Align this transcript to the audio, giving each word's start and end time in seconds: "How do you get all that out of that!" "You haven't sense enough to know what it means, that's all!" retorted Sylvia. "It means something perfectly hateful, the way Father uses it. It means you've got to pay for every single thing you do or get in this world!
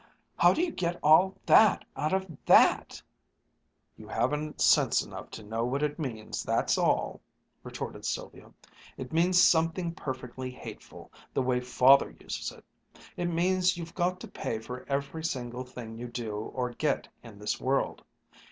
"How 0.35 0.51
do 0.51 0.63
you 0.63 0.71
get 0.71 0.99
all 1.03 1.35
that 1.45 1.85
out 1.95 2.11
of 2.11 2.25
that!" 2.47 2.99
"You 3.95 4.07
haven't 4.07 4.59
sense 4.59 5.03
enough 5.03 5.29
to 5.29 5.43
know 5.43 5.63
what 5.63 5.83
it 5.83 5.99
means, 5.99 6.41
that's 6.41 6.75
all!" 6.75 7.21
retorted 7.61 8.03
Sylvia. 8.03 8.51
"It 8.97 9.13
means 9.13 9.39
something 9.39 9.93
perfectly 9.93 10.49
hateful, 10.49 11.11
the 11.35 11.43
way 11.43 11.59
Father 11.59 12.15
uses 12.19 12.51
it. 12.51 12.65
It 13.15 13.27
means 13.29 13.77
you've 13.77 13.93
got 13.93 14.19
to 14.21 14.27
pay 14.27 14.57
for 14.57 14.87
every 14.89 15.23
single 15.23 15.63
thing 15.65 15.99
you 15.99 16.07
do 16.07 16.31
or 16.35 16.71
get 16.71 17.07
in 17.21 17.37
this 17.37 17.61
world! 17.61 18.03